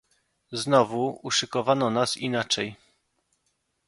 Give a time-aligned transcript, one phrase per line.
[0.51, 2.75] "Znowu uszykowano nas inaczej."